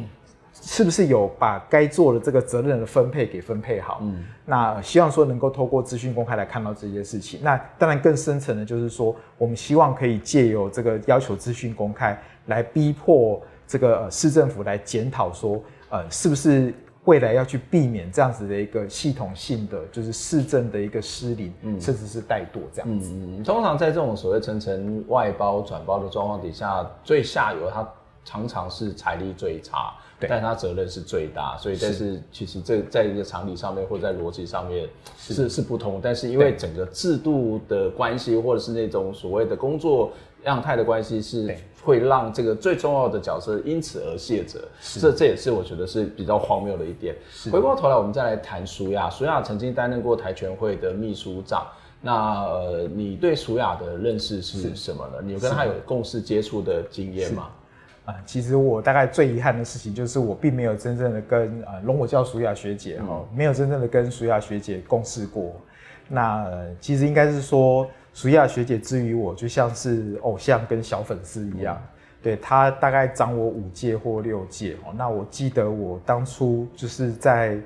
[0.71, 4.01] 是不是有把该做的这个责任的分配给分配好？
[4.03, 7.41] 嗯，那希望说能够透过资讯公开来看到这些事情。
[7.43, 15.59] 那当然更深层的就是说，我们希望可以借由这个要求资讯公开，来逼迫这个呃市政府来检讨说，
[15.89, 16.75] 呃，是不是
[17.07, 23.11] 未来要去避免这样子的一个系统性的，就是市政的一个失灵，嗯，甚至是怠惰这样子。
[23.11, 27.89] 嗯，通常在这种所谓层层外包转包的状况底下，最下游它
[28.29, 29.95] 常常是财力最差。
[30.21, 34.85] 但他责任是最大，所以但是其实这在一个常理上面或者在逻辑上面
[35.17, 40.11] 是是，是不同，但是因为整个制度的关系，或者是那种所谓的工作
[40.45, 44.59] 样态的关系，是会让这个最重要的角色因此而卸责。
[45.01, 47.15] 这这也是我觉得是比较荒谬的一点。
[47.53, 49.09] 回过头来，我们再来谈舒亚。
[49.09, 51.65] 舒亚曾经担任过台全会的秘书长。
[52.01, 55.19] 那呃，你对舒雅的认识是什么呢？
[55.23, 57.51] 你有跟他有共事接触的经验吗？
[58.09, 65.55] 啊，其实我大概最遗憾的事情就是我并没有真正的跟呃容我叫舒雅学姐哈、嗯，没有真正的跟舒雅学姐共事过。
[66.09, 71.89] 那、呃、其实应该是说，舒雅学姐之于我就像是偶像跟小粉丝一样，嗯、
[72.23, 74.95] 对，她大概长我五届或六届哦。
[74.97, 77.59] 那我记得我当初就是在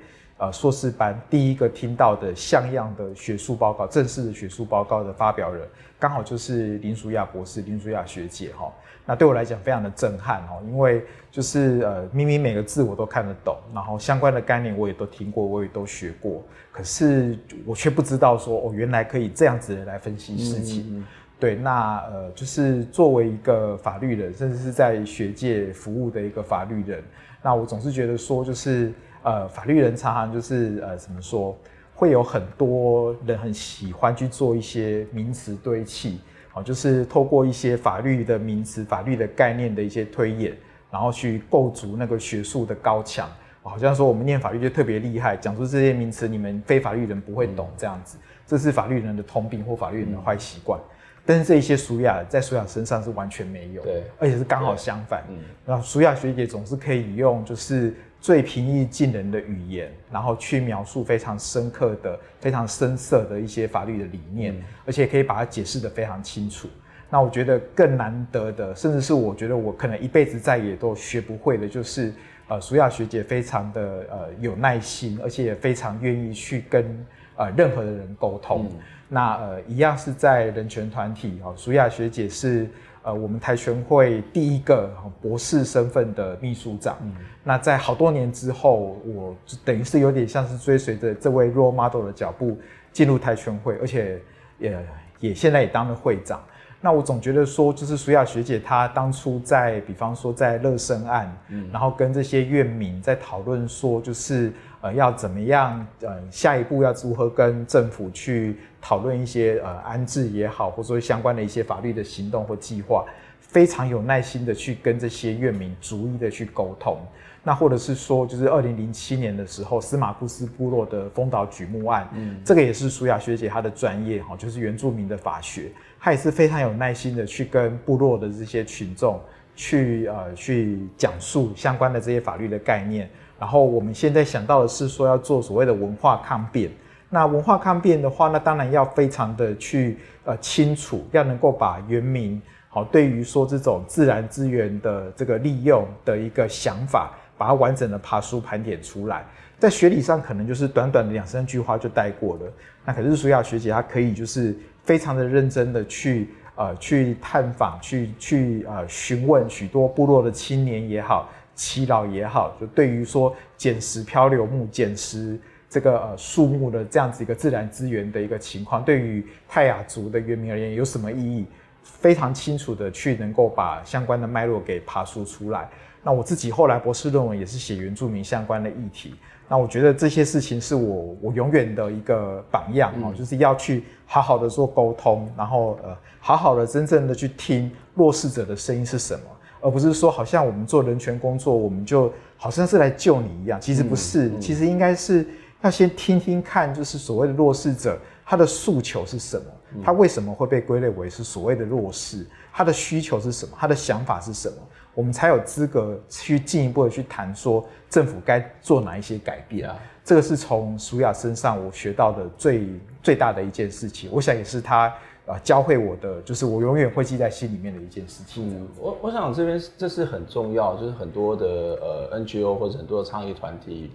[0.43, 5.65] 呃硕士班第一个听到的像样的学术报告，正式的学术报告的发表人，
[6.01, 8.69] 刚好就是林淑雅博士、林淑雅学姐哈。
[9.07, 20.83] 那对我来讲非常的震撼哦，因为就是呃，明明每个字我都看得懂，然后相关的概念我也都听过，我也都学过，可是我却不知道说哦，原来可以这样子来分析事情。
[20.83, 21.07] 嗯嗯嗯。
[21.39, 27.03] 对，那呃，就是作为一个法律人，甚至是在学界服务的一个法律人，
[27.43, 31.57] 那我总是觉得说，就是呃，法律人常常就是呃，怎么说，
[31.95, 36.21] 会有很多人很喜欢去做一些名词堆砌。
[36.51, 40.55] 好，就是透过一些法律的名词、法律的概念的一些推演，
[40.91, 43.31] 然后去构筑那个学术的高墙。
[43.63, 48.19] 好像说我们念法律就特别厉害，讲出这些名词，你们非法律人不会懂这样子。
[48.45, 50.81] 这是法律人的通病或法律人的坏习惯。
[51.25, 55.23] 但是这一些舒雅在舒雅身上是完全没有，对，而且是刚好相反。
[55.31, 57.95] 嗯，然后舒亚学姐总是可以用就是。
[58.23, 66.69] 最平易近人的语言，然后去描述非常深刻的、非常深色的一些法律的理念，嗯、而且可以把它解释得非常清楚。
[67.11, 72.15] 那我觉得更难得的，甚至是我觉得我可能一辈子再也都学不会的，就是
[72.47, 77.05] 呃，苏亚学姐非常的呃有耐心，而且也非常愿意去跟
[77.37, 78.69] 呃任何的人沟通。
[78.71, 82.71] 嗯、那呃，一样是在人权团体哦，苏亚学姐是。
[83.03, 84.91] 呃，我们台拳会第一个
[85.21, 92.57] 博士身份的秘书长，嗯，那在好多年之后，我就等于是有点像是追随着这位 role model 的脚步
[92.93, 94.21] 进入台拳会，而且
[94.59, 94.87] 也
[95.19, 96.41] 也现在也当了会长。
[96.83, 104.53] 那我总觉得说，就是舒亚学姐她当初在，比方说在乐生案，嗯，然后跟这些院民在讨论说，就是。
[104.83, 105.87] 呃，要怎么样？
[106.01, 113.05] 呃，下一步要如何跟政府去讨论一些呃安置也好，或者说相关的一些法律的行动或计划，
[113.39, 116.99] 非常有耐心的去跟这些院民逐一的去沟通。
[117.45, 125.71] 那或者是说，就是二零零七年的时候，司马库斯部落的丰岛举目案，嗯，这个也是舒雅学姐她的专业哈，就是原住民的法学，
[126.05, 129.21] 他也是非常有耐心的去跟部落的这些群众
[129.55, 133.09] 去呃去讲述相关的这些法律的概念。
[133.39, 136.69] 然后我们现在想到的是说要做所谓的文化抗辩。
[137.09, 149.25] 那文化抗辩的话，那当然要非常的去呃清楚，要能够把原民好对于说这种自然资源的这个利用的一个想法，把它完整的爬梳盘点出来。
[149.59, 152.53] 在学理上可能就是短短的两三句话就带过了。
[152.85, 161.29] 那可是舒亚学姐她可以就是非常的认真的去呃去探访，去去呃询问许多部落的青年也好。
[161.55, 171.45] 耆老也好，就对于说捡拾漂流木、捡拾这个呃树木的这样子一个自然资源的一个情况，对于泰雅族的原民而言有什么意义？
[171.83, 175.69] 非常清楚的去能够把相关的脉络给爬梳出来。
[176.03, 179.15] 那我自己后来博士论文也是写原住民相关的议题。
[179.53, 189.21] 那我觉得这些事情是我我永远的一个榜样哦，嗯，就是要去好好的做沟通，然后呃好好的真正的去听弱势者的声音是什么。
[189.61, 193.61] 而不是说，好像我们做人权工作，我们就好像是来救你一样。
[193.61, 195.27] 其实不是，嗯嗯、其实应该是
[195.61, 199.45] 要先听听看，就是所谓的弱势者，他的诉求是什么？
[199.85, 202.27] 他为什么会被归类为是所谓的弱势？
[202.55, 203.53] 他的需求是什么？
[203.61, 204.57] 他的想法是什么？
[204.95, 209.79] 我们才有资格去进一步的去谈说政府该做哪一些改变啊？
[210.05, 212.69] 这个是从舒亚身上我学到的最
[213.03, 214.11] 最大的一件事情。
[214.13, 214.93] 我想也是他
[215.27, 218.51] 啊教会我的，就是我永远会记在心里面的一件事情。
[218.51, 223.93] 嗯，我我想这边这是很重要，就是很多的呃 NGO 或者很多的倡议团体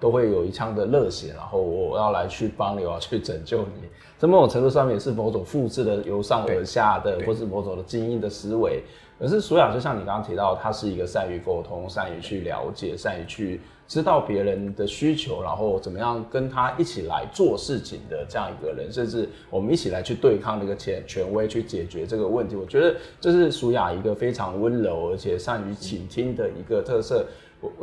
[0.00, 3.88] 都会有一腔的热血，然后我要来去帮你，我要去拯救你。
[4.18, 8.82] 在某种程度上面也是某种复制的由上而下的，或是某种的精英的思维。
[9.20, 22.56] 可是舒雅就像你刚刚提到，他是一个善于沟通、善于去了解、善于去知道别人的需求，然后怎么样跟他一起来做事情的这样一个人，甚至我们一起来去对抗那个权权威，去解决这个问题。
[22.56, 27.26] 我觉得这是舒雅一个非常温柔而且善于倾听的一个特色。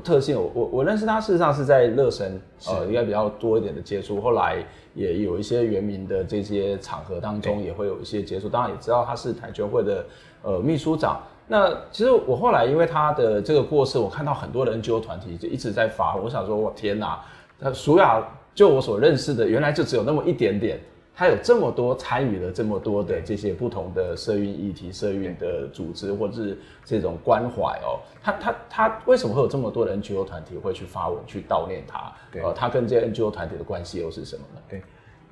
[0.04, 4.20] 特性，我我我认识他，事实上是在乐神，呃，应该比较多一点的接触。
[4.20, 4.64] 后来
[4.96, 8.50] 也有一些原民的这些场合当中，也会有一些接触。
[8.50, 10.06] 当然也知道他是台球会的
[10.42, 11.22] 呃秘书长。
[11.48, 16.16] 那其实我后来因为他的这个过世，我看到很多的 NGO 团体就一直在发。
[16.16, 17.20] 我想说，我天哪，
[17.60, 18.22] 那舒雅
[18.56, 20.80] 就我所认识的，原来就只有那么一点点。
[21.18, 26.56] 他有这么多参与了这么多的这些不同的社运议题、社运的组织，或者是
[26.86, 27.98] 这种关怀哦。
[28.22, 32.14] 他他他为什么会有这么多的 NGO 团体会去发文去悼念他？
[32.32, 34.62] 对，呃，他跟这些 NGO 团体的关系又是什么呢？
[34.70, 34.84] 对，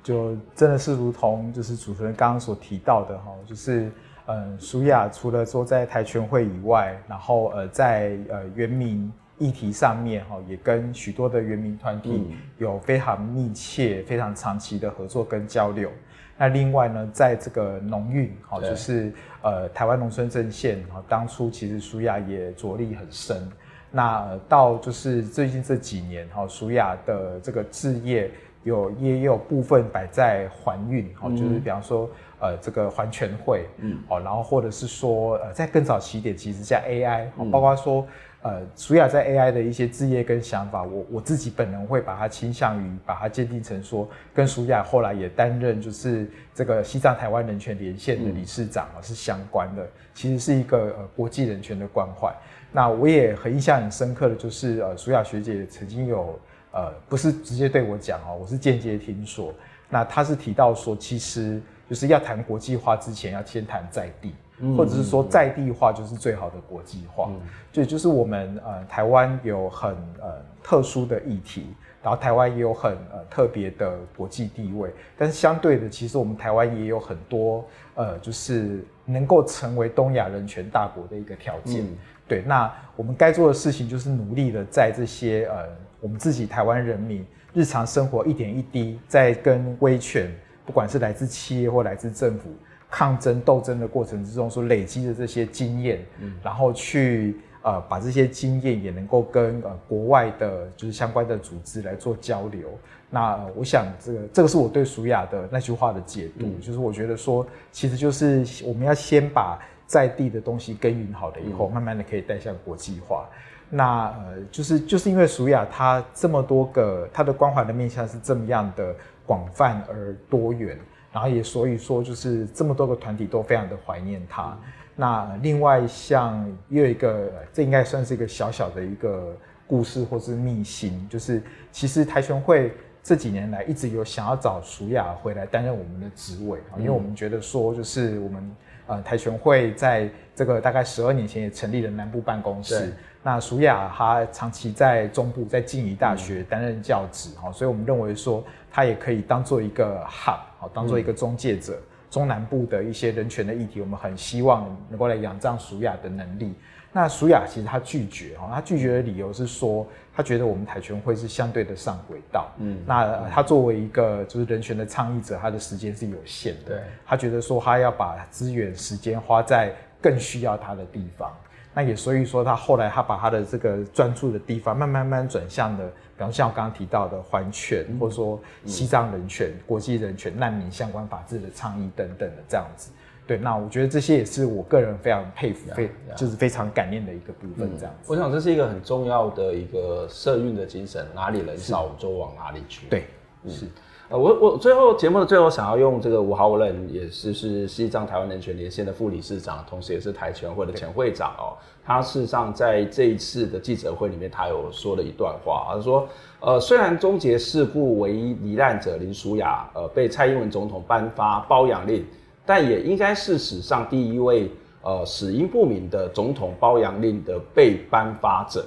[0.02, 3.88] 就真的是如同就是主持人刚刚所提到的哈，就是
[4.26, 9.12] 嗯，舒雅除了说在台全会以外，然后呃在呃原民。
[9.38, 15.90] 议题上面哈，也跟许多的原民团体有非常密切、非常长期的合作跟交流。
[16.38, 19.12] 那另外呢，在这个农运哈，就是
[19.42, 23.46] 呃台湾农村阵线哈，当初其实舒雅也着力很深。
[23.90, 28.30] 那到就是最近这几年哈，舒雅的这个置业
[28.64, 32.08] 有也有部分摆在环运哈，就是比方说
[32.40, 38.06] 呃这个环全会，嗯，哦，然后或者是说呃在更早期一点，其实像 AI，包括说。
[38.46, 49.84] 呃，舒雅在 AI 的一些志业跟想法，我我自己本人会把它倾向于把它鉴定成说，跟舒雅后来也担任就是这个西藏台湾人权连线的理事长啊、嗯、是相关的，
[50.14, 52.32] 其实是一个呃国际人权的关怀。
[52.70, 56.38] 那我也很印象很深刻的就是呃，舒雅学姐曾经有
[56.70, 59.52] 呃不是直接对我讲哦，我是间接听说，
[59.90, 64.32] 那她是提到说，其实就是要谈国际化之前，要先谈在地。
[64.76, 67.30] 或者是说在地化就是最好的国际化，
[67.72, 69.90] 就、嗯、就是我们呃台湾有很
[70.20, 71.66] 呃特殊的议题，
[72.02, 77.62] 然后台湾也有很呃特别的国际地位，但是相对的，其实我们台湾也有很多
[77.94, 81.84] 呃就是能够成为东亚人权大国的一个条件。
[81.84, 81.96] 嗯、
[82.26, 85.64] 对，那我们该做的事情就是努力的在这些呃
[86.00, 90.30] 我们自己台湾人民日常生活一点一滴，在跟威权，
[90.64, 92.48] 不管是来自企业或来自政府。
[92.90, 102.70] 抗争斗争的过程之中所累积的这些经验，嗯，然后去呃把这些经验也能够跟呃国外的就是相关的组织来做交流。
[103.10, 113.28] 那、呃、我想这个这个是我对舒雅的那句话的解读，嗯、就是我觉得说其实就是我们要先把在地的东西耕耘好了以后，嗯、慢慢的可以带向国际化。
[113.68, 118.94] 那呃就是就是因为舒雅它这么多个它的关怀的面向是这么样的
[119.26, 120.78] 广泛而多元。
[121.16, 124.48] 然后也所以说，就是这么多个团体都非常的怀念他。
[124.50, 124.58] 嗯、
[124.94, 129.34] 那另外像又有一个，这应该算是一个小小的一个
[129.66, 131.42] 故事或是秘辛，就是
[131.72, 132.70] 其实台拳会
[133.02, 138.54] 这几年来一直有想要找舒雅回来担任我们的职位，因为我们觉得说，就是我们
[138.86, 142.92] 呃台拳会在这个大概十二年前也成立了南部办公室。
[143.22, 150.38] 那舒雅她长期在中部，在静宜大学担任教职，哈、嗯，所以我们认为说她也可以当做一个 hub。
[150.74, 156.54] 当做一个中介者，嗯、中南部的一些人权的议题，我们很希望能够来仰仗舒雅的能力。
[156.96, 162.48] 那舒雅其实他拒绝，哦，他拒绝的理由是说，他觉得我们台拳会是相对的上轨道。
[162.56, 166.70] 嗯，那他作为一个就是人权的倡议者，他的时间是有限的。
[166.70, 171.30] 对，他觉得说他要把资源时间花在更需要他的地方。
[171.74, 175.86] 那也所以说，他后来他把他的这个专注的地方，慢慢慢转向了，
[176.16, 182.90] 比方像我刚刚提到的环权，嗯、或者说西藏人权、嗯、国际人权、难民相关法治的倡议等等的这样子。
[183.26, 187.70] 对，那我觉得这些也是我个人非常佩服、非就是非常感念的一个部分。
[187.76, 192.86] 这样子、嗯，我想这是一个很重要的一个社运的精神，哪里人少就往哪里去。
[192.88, 193.04] 对，
[193.44, 193.66] 嗯、是。
[194.08, 201.58] 呃，我我最后节目的最后想要用这个吴豪仁，也是是西藏台湾人权连线的副理事长，同时也是台全会的前会长哦。
[201.84, 206.08] 他事实上在这一次的记者会里面，他有说了一段话，他说：
[206.38, 212.06] 呃，虽然终结事故唯一罹难者林淑雅，呃，被蔡英文总统颁发包养令，
[212.46, 214.50] 但也应该是史上第一位
[214.82, 218.64] 呃死因不明的总统包养令的被颁发者。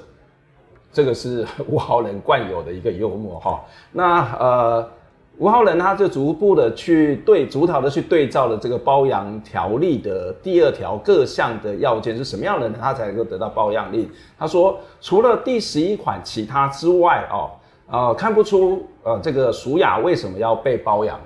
[0.92, 3.64] 这个是 吴浩仁惯有的一个幽默哈。
[3.92, 4.90] 那呃。
[5.38, 14.06] 吴浩仁他就逐步的去对逐条的去对照了这个包养条例的第二条各项的要件是什么样的人他才能够得到包养令？
[14.38, 17.52] 他说，除了第十一款其他之外，哦，
[17.90, 21.18] 呃，看不出呃这个淑雅为什么要被包养。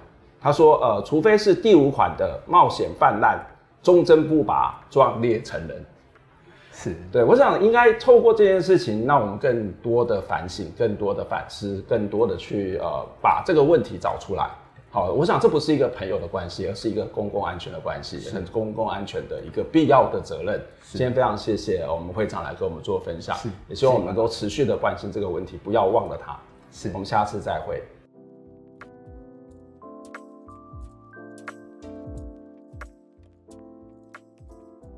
[0.44, 3.39] 他说，呃，除非是第五款的冒险泛滥、
[3.82, 5.86] 忠贞不拔、壮烈成人。
[6.74, 14.50] 是对，我想应该透过这件事情，让我们更多的反省，更多的反思，更多的去呃把这个问题找出来。
[14.91, 20.62] 好，我想这不是一个朋友的关系，而是一个公共安全的关系，很公共安全的一个必要的责任。
[20.82, 23.38] 今天非常谢谢我们会长来跟我们做分享，
[23.70, 26.38] 也希望我们能够持续的关心这个问题，不要忘了他。
[26.72, 27.82] 是，我们下次再会。